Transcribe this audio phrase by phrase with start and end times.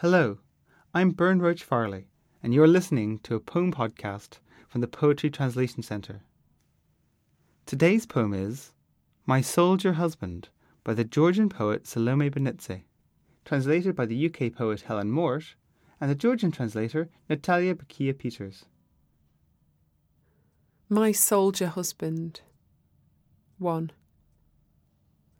[0.00, 0.38] Hello,
[0.94, 2.06] I'm Bern Roach Farley,
[2.42, 6.22] and you're listening to a poem podcast from the Poetry Translation Centre.
[7.66, 8.72] Today's poem is
[9.26, 10.48] My Soldier Husband
[10.84, 12.84] by the Georgian poet Salome Benidze,
[13.44, 15.54] translated by the UK poet Helen Mort
[16.00, 18.64] and the Georgian translator Natalia Bukia Peters.
[20.88, 22.40] My Soldier Husband
[23.58, 23.92] 1.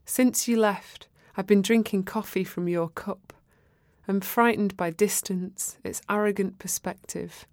[0.05, 3.33] Since you left, I've been drinking coffee from your cup.
[4.11, 7.47] I'm frightened by distance, its arrogant perspective.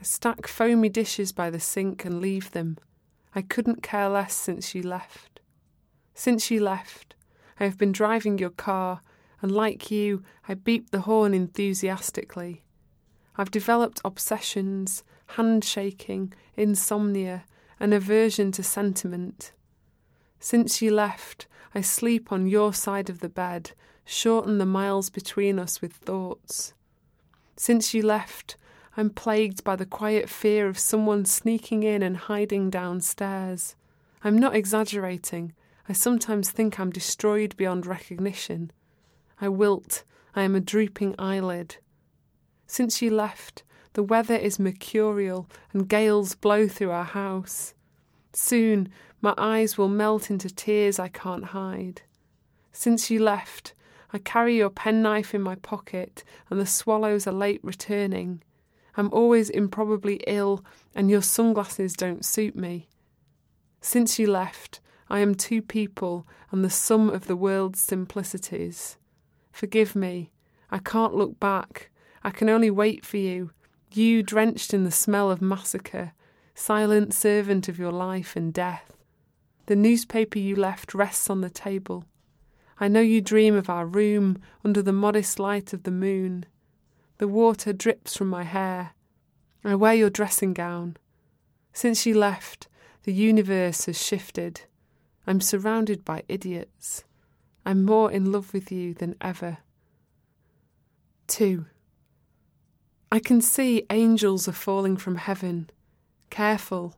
[0.00, 2.78] I stack foamy dishes by the sink and leave them.
[3.34, 5.40] I couldn't care less since you left.
[6.14, 7.16] Since you left,
[7.60, 9.02] I have been driving your car,
[9.42, 12.64] and like you, I beep the horn enthusiastically.
[13.36, 15.04] I've developed obsessions,
[15.36, 17.44] handshaking, insomnia,
[17.78, 19.52] an aversion to sentiment.
[20.40, 23.72] Since you left, I sleep on your side of the bed,
[24.04, 26.74] shorten the miles between us with thoughts.
[27.56, 28.56] Since you left,
[28.96, 33.74] I'm plagued by the quiet fear of someone sneaking in and hiding downstairs.
[34.22, 35.52] I'm not exaggerating.
[35.88, 38.70] I sometimes think I'm destroyed beyond recognition.
[39.40, 40.04] I wilt.
[40.34, 41.76] I am a drooping eyelid.
[42.66, 47.74] Since you left, the weather is mercurial and gales blow through our house.
[48.32, 48.88] Soon
[49.20, 52.02] my eyes will melt into tears I can't hide.
[52.72, 53.74] Since you left,
[54.14, 58.44] I carry your penknife in my pocket, and the swallows are late returning.
[58.96, 62.88] I'm always improbably ill, and your sunglasses don't suit me.
[63.80, 68.98] Since you left, I am two people and the sum of the world's simplicities.
[69.50, 70.30] Forgive me,
[70.70, 71.90] I can't look back.
[72.22, 73.50] I can only wait for you,
[73.92, 76.12] you drenched in the smell of massacre,
[76.54, 78.96] silent servant of your life and death.
[79.66, 82.04] The newspaper you left rests on the table.
[82.80, 86.46] I know you dream of our room under the modest light of the moon.
[87.18, 88.90] The water drips from my hair.
[89.62, 90.96] I wear your dressing gown.
[91.72, 92.68] Since you left,
[93.04, 94.62] the universe has shifted.
[95.26, 97.04] I'm surrounded by idiots.
[97.64, 99.58] I'm more in love with you than ever.
[101.28, 101.66] 2.
[103.10, 105.70] I can see angels are falling from heaven.
[106.30, 106.96] Careful,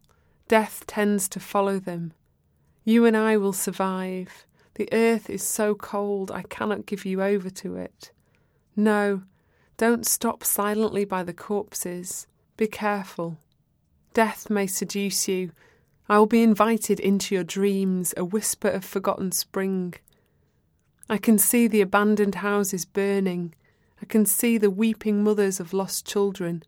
[0.48, 2.12] death tends to follow them.
[2.84, 4.46] You and I will survive.
[4.76, 8.12] The earth is so cold I cannot give you over to it.
[8.76, 9.22] No,
[9.78, 12.26] don't stop silently by the corpses.
[12.58, 13.38] Be careful.
[14.12, 15.52] Death may seduce you.
[16.10, 19.94] I will be invited into your dreams, a whisper of forgotten spring.
[21.08, 23.54] I can see the abandoned houses burning.
[24.02, 26.62] I can see the weeping mothers of lost children.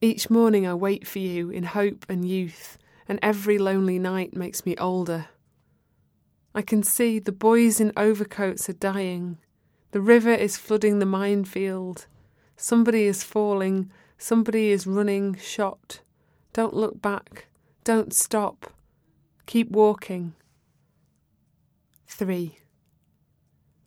[0.00, 2.78] Each morning I wait for you in hope and youth,
[3.08, 5.26] and every lonely night makes me older.
[6.54, 9.38] I can see the boys in overcoats are dying.
[9.90, 12.06] The river is flooding the minefield.
[12.56, 13.90] Somebody is falling.
[14.18, 16.00] Somebody is running, shot.
[16.52, 17.46] Don't look back.
[17.82, 18.72] Don't stop.
[19.46, 20.34] Keep walking.
[22.06, 22.56] 3.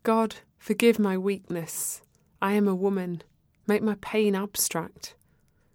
[0.02, 2.02] God, forgive my weakness.
[2.42, 3.22] I am a woman.
[3.66, 5.14] Make my pain abstract.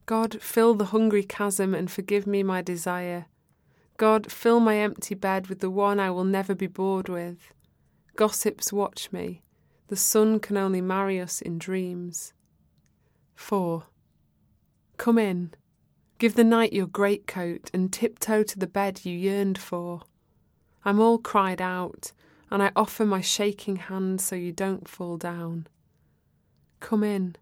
[0.06, 3.26] God, fill the hungry chasm and forgive me my desire.
[4.04, 7.54] God, fill my empty bed with the one I will never be bored with.
[8.18, 9.44] Gossips watch me.
[9.88, 12.34] The sun can only marry us in dreams.
[13.36, 13.86] 4.
[14.98, 15.54] Come in.
[16.18, 20.02] Give the night your greatcoat and tiptoe to the bed you yearned for.
[20.84, 22.12] I'm all cried out,
[22.52, 25.66] and I offer my shaking hand so you don't fall down.
[26.82, 27.38] Come in.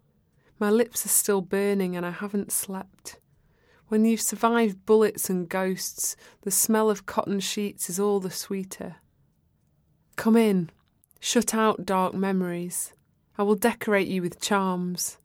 [0.60, 3.18] My lips are still burning and I haven't slept.
[3.92, 8.96] When you've survived bullets and ghosts, the smell of cotton sheets is all the sweeter.
[10.16, 10.70] Come in,
[11.20, 12.94] shut out dark memories.
[13.36, 15.18] I will decorate you with charms.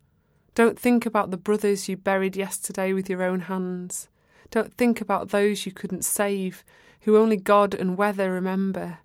[0.53, 4.09] Don't think about the brothers you buried yesterday with your own hands.
[4.51, 6.65] Don't think about those you couldn't save,
[7.03, 8.97] who only God and weather remember.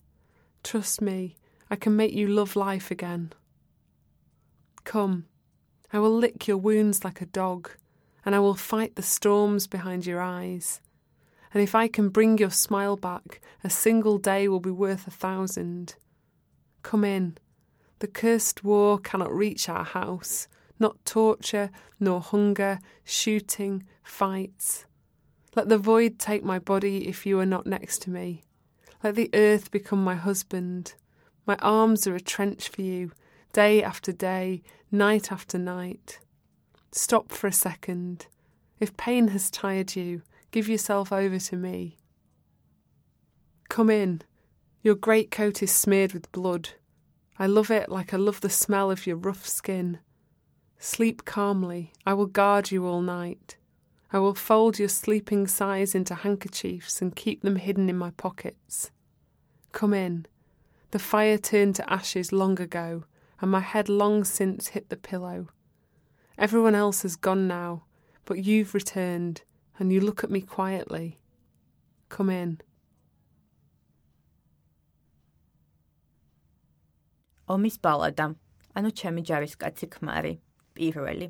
[0.64, 1.36] Trust me,
[1.70, 3.32] I can make you love life again.
[4.82, 5.26] Come,
[5.92, 7.70] I will lick your wounds like a dog
[8.24, 10.80] and I will fight the storms behind your eyes.
[11.52, 15.10] And if I can bring your smile back, a single day will be worth a
[15.10, 15.96] thousand.
[16.82, 17.36] Come in.
[17.98, 20.48] The cursed war cannot reach our house,
[20.78, 21.70] not torture,
[22.00, 24.86] nor hunger, shooting, fights.
[25.54, 28.42] Let the void take my body if you are not next to me.
[29.04, 30.94] Let the earth become my husband.
[31.46, 33.12] My arms are a trench for you,
[33.52, 36.20] day after day, night after night.
[36.92, 38.26] Stop for a second.
[38.78, 41.96] If pain has tired you, give yourself over to me.
[43.70, 44.20] Come in.
[44.82, 46.70] Your greatcoat is smeared with blood.
[47.38, 50.00] I love it like I love the smell of your rough skin.
[50.78, 53.56] Sleep calmly, I will guard you all night.
[54.12, 58.90] I will fold your sleeping sighs into handkerchiefs and keep them hidden in my pockets.
[59.72, 60.26] Come in.
[60.90, 63.04] The fire turned to ashes long ago,
[63.40, 65.48] and my head long since hit the pillow.
[66.38, 67.82] Everyone else has gone now,
[68.24, 69.42] but you've returned,
[69.78, 71.18] and you look at me quietly.
[72.08, 72.60] Come in.
[77.52, 78.26] ომის ბალადა,
[78.78, 80.34] ანუ ჩემი ჯარისკაცი ქმარი,
[80.76, 81.26] პირველი.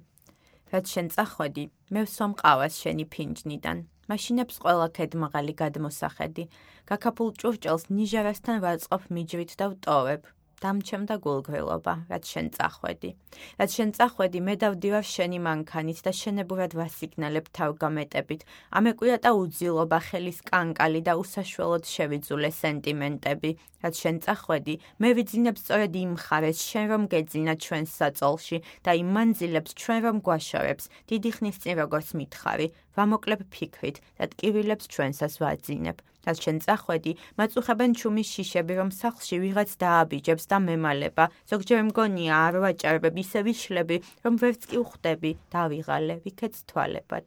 [0.70, 3.78] რაც შენ წახვედი, მე ვსომყავას შენი ფინჯნიდან.
[4.10, 6.44] მაშინებს ყველა ქედ მაღალი გადმოსახედი.
[6.90, 10.22] გაკაფულ ჭურჭელს ნიჟარასთან ვაწყობ მიჯრით და ვტოვებ.
[10.64, 13.10] დამჩემდა გულგრილობა, რაც შენ წახვედი.
[13.58, 18.40] რაც შენ წახვედი, მე დავდივარ შენი მანქანით და შენებურად ვასიგნალებ თავგამეტებით.
[18.78, 23.50] ამეკვია და უძილობა, ხელის კანკალი და უსაშველოდ შევიძულე სენტიმენტები.
[23.82, 29.08] რაც შენ წახვედი, მე ვიძინებ სწორედ იმ ხარეს, შენ რომ გეძინა ჩვენს საწოლში და იმ
[29.16, 35.98] მანძილებს ჩვენ რომ გვაშორებს, დიდი ხნის წინ როგორც მითხარი, ვამოკლებ ფიქრით და ტკივილებს ჩვენსას ვაძინებ.
[36.22, 41.24] რაც შენ წახვედი, მაწუხებენ ჩუმის შიშები, რომ სახლში ვიღაც დააბიჯებს და მემალება.
[41.50, 47.24] ზოგჯერ მგონია არ ვაჭარბებ, ისე ვიშლები, რომ ვერც კი ვხვდები, დავიღალე, ვიქეც თვალებად.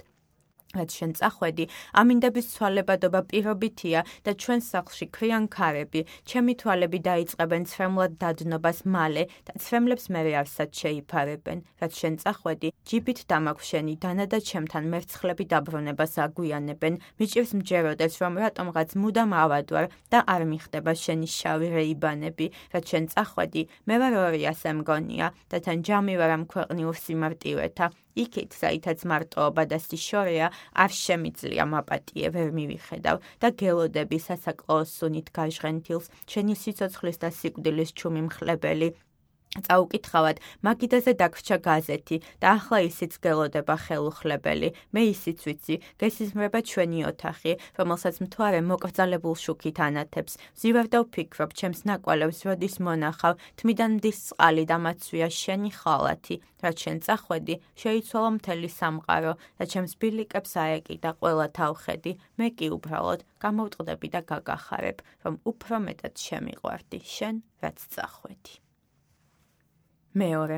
[0.77, 1.65] რაც შენ წახვედი,
[2.01, 9.53] ამინდების ცვალებადობა პირობითია და ჩვენ სახლში ქვიან ქარები, ჩემი თვალები დაიწყებენ ცრემლად დადნობას მალე და
[9.63, 11.57] ცრემლებს მე არცად შეიფარებენ.
[11.81, 16.93] რაც შენ წახვედი, ჯიბით დამაქვს შენი დანა და ჩემთან მერცხლები დაბრუნებას აგვიანებენ.
[17.19, 22.45] მიჭირს მჯეროდეს რომ რატომღაც მუდამ ავადვარ და არ მიხდება შენი შავი რეიბანები.
[22.73, 28.04] რაც შენ წახვედი, მე ვარ ორი ასე მგონია და თან ჯამი ვარ ამ ქვეყნიურ სიმარტივეთა.
[28.15, 30.47] იქით, საითაც მარტოობა და სიშორეა,
[30.83, 38.21] არ შემიძლია მაპატიე ვერ მივიხედავ და გელოდები სასაკლაო სუნით გაჟღენთილს, შენი სიცოცხლის და სიკვდილის ჩუმი
[38.29, 38.89] მხლებელი
[39.63, 44.69] წაუკითხავად, მაგიდაზე დაგვრჩა გაზეთი და ახლა ისიც გელოდება ხელუხლებელი.
[44.91, 50.33] მე ისიც ვიცი, გესიზმრება ჩვენი ოთახი, რომელსაც მთვარე მოკრძალებულ შუქით ანათებს.
[50.59, 56.35] ზივარ და ვფიქრობ, ჩემს ნაკვალევს როდის მონახავ, თმიდან მდის წყალი და მაცვია შენი ხალათი.
[56.65, 62.11] რაც შენ წახვედი, შეიცვალა მთელი სამყარო და ჩემს ბილიკებს აეკიდა ყველა თავხედი.
[62.41, 68.64] მე კი უბრალოდ გამოვტყდები და გაგახარებ, რომ უფრო მეტად შემიყვარდი შენ, რაც წახვედი.
[70.15, 70.57] მეორე.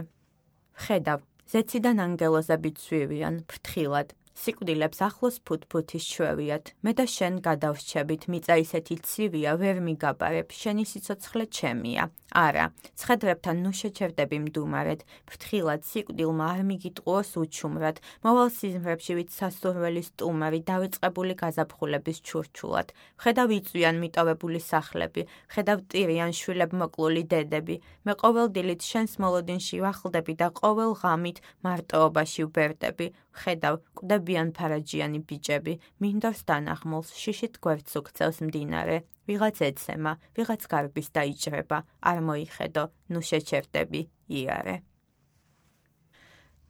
[0.77, 1.21] ხედავ,
[1.51, 6.66] ზეციდან ანგელოზები ცვივიან, ფრთხილად, სიკვდილებს ახლოს ფუთფუთის ჩვევიათ.
[6.86, 12.04] მე და შენ გადავსჩებით, მიწა ისეთი ცივია, ვერ მიგაბარებ, შენი სიცოცხლე ჩემია.
[12.38, 12.66] არა,
[13.00, 15.01] ცხედრებთან ნუ შეჩერდები მდუმარეთ.
[15.28, 17.98] ფრთხილად სიკვდილმა არ მიგიტყუოს უჩუმრად.
[18.25, 22.88] მოვალ სიზმრებში ვით სასურველი სტუმარი დავიწყებული გაზაფხულების ჩურჩულად.
[23.24, 25.22] ხედავ იწვიან მიტოვებული სახლები,
[25.54, 27.75] ხედავ ტირიან შვილებ მოკლული დედები.
[28.06, 33.07] მე ყოველ დილით შენს მოლოდინში ვახლდები და ყოველ ღამით მარტოობაში ვბერდები.
[33.42, 38.98] ხედავ, კვდებიან ფარაჯიანი ბიჭები, მინდორს დანახმულს, შიშით გვერდს უქცევს მდინარე,
[39.30, 41.78] ვიღაც ეცემა, ვიღაც გარბის დაიჭრება,
[42.10, 44.75] არ მოიხედო, ნუ შეჩერდები, იარე.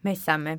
[0.05, 0.53] მესამე.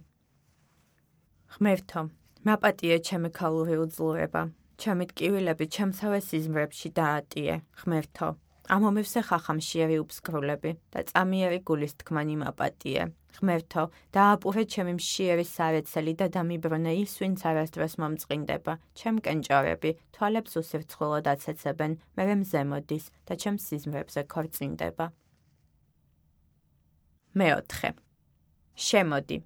[1.54, 2.00] ღმერთო,
[2.48, 4.42] მაპატიე ჩემი ქალური უძლურება,
[4.78, 8.28] ჩემი ტკივილები ჩემსავე სიზმრებში დაატიე, ღმერთო.
[8.68, 13.08] ამომევსე ხახამშიერი უფსკრულები და წამიერი გულის თქმანი მაპატიე.
[13.36, 13.82] ღმერთო,
[14.16, 18.72] დააპურე ჩემი მშიერი სარეცელი და დამიბრუნე ის, ვინც არასდროს მომწყინდება.
[18.98, 25.06] ჩემ კენჭორები თვალებს უსირცხვილოდ აცეცებენ, მე მზემოდის და ჩემ სიზმრებზე ქორწინდება.
[27.38, 27.90] მეოთხე.
[28.86, 29.36] შემოდი.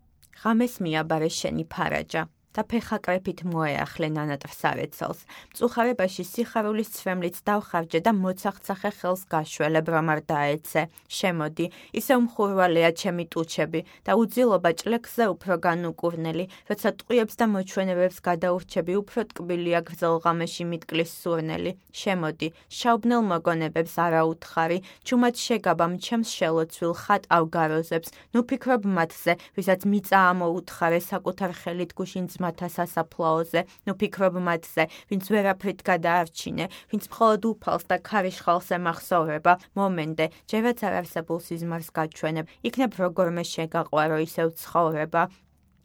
[0.42, 2.22] ღამეს მიაბარე შენი ფარაჯა.
[2.52, 5.21] და ფეხაკრეფით მოეახლე ნანატფსარეცელს.
[5.52, 10.82] მწუხარებაში სიხარულის ცვემლიც დავხარჯე და მოცახცახე ხელს გაშველებ რომ არ დაეცე.
[11.09, 11.66] შემოდი,
[11.97, 19.21] ისე უმხურვალეა ჩემი ტუჩები და უძილობა ჭლექსზე უფრო განუკურნელი, როცა ტყუებს და მოჩვენებებს გადაურჩები, უფრო
[19.32, 21.73] ტკბილია გრძელღამეში მიტკლის სურნელი.
[21.92, 30.18] შემოდი, შაუბნელ მოგონებებს არაუთხარი, ჩუმად შეგაბამ ჩემს შელოცვილ ხატ ავგაროზებს, ნუ ფიქრობ მათზე, ვისაც მიწა
[30.32, 37.84] ამოუთხარე საკუთარ ხელით გუშინს მათა სასაფლაოზე, ნუ ფიქრობ მათზე, ვინც ვერაფრით გადაარჩინე, ვინც მხოლოდ უფალს
[37.90, 45.22] და ქარიშხალს ემახსოვრება, მომენტე, ჯერაც არ არსებულ სიზმარს გაჩვენებ, იქნებ როგორმე შეგაყვარო ისევ ცხოვრება,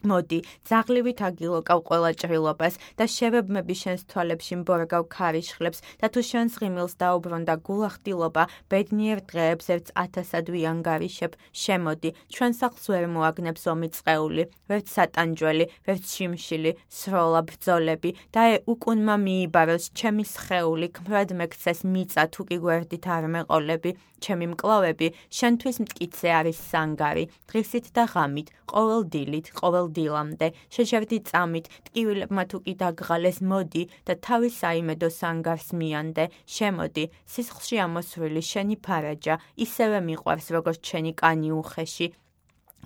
[0.10, 6.94] მოდი, ძაღლივით აგილოკავ ყველა ჭრილობას და შევებმები შენს თვალებში მბორგავ ქარიშხლებს და თუ შენს ღიმილს
[7.02, 11.32] დაუბრუნდა გულახდილობა, ბედნიერ დღეებს ერთ ათასად ვიანგარიშებ,
[11.64, 18.12] შემოდი, ჩვენს სახლს ვერ მოაგნებს ომი წყეული, ვერც სატანჯველი, ვერც შიმშილი, სროლა ბრძოლები.
[18.34, 23.92] და ე უკუნმა მიიბაროს ჩემი სხეული, ქმრად მეკცეს მიწა თუ კი გვერდით არ მეყოლები,
[24.24, 31.66] ჩემი მკლავები შენთვის მткиცე არის სანგარი, დღისით და ღამით, ყოველ დილით, ყოველ დილამდე, შეშევდი წამით,
[31.90, 36.26] ტკივილებმა თუ კი დაგღალეს მოდი და თავის საიმედო სანგარს მიანდე,
[36.58, 39.36] შემოდი, სისხლში ამოსვლილი შენი ფარაჯა,
[39.68, 42.08] ისევე მიყვარს როგორც შენი კანი უხეში,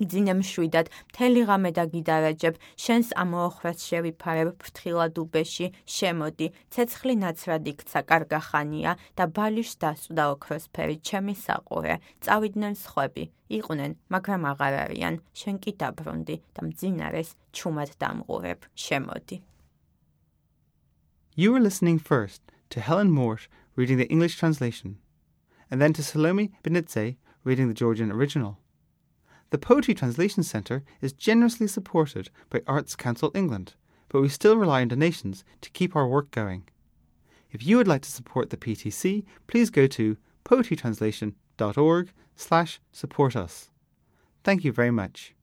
[0.01, 8.91] იძინე მშვიდად, მთელი ღამე დაგიდარაჯებ, შენს ამოოხრას შევიფარებ ფრთხილად უბეში, შემოდი, ცეცხლი ნაცრად იქცა კარგახანია
[9.17, 13.23] და ბალიშს დასწდა ოქროსფერი ჩემი საყურე, წავიდნენ სხვები,
[13.57, 19.37] იყვნენ, მაგრამ აღარ არიან, შენ კი დაბრუნდი და მძინარეს ჩუმად დამღურებ, შემოდი.
[21.35, 22.41] You were listening first
[22.71, 24.97] to Helen Mort reading the English translation,
[25.69, 28.60] and then to Salome Benitze reading the Georgian original.
[29.51, 33.75] The Poetry Translation Centre is generously supported by Arts Council England,
[34.07, 36.69] but we still rely on donations to keep our work going.
[37.51, 40.15] If you would like to support the PTC, please go to
[40.45, 43.69] poetrytranslation.org slash support us.
[44.45, 45.35] Thank you very much.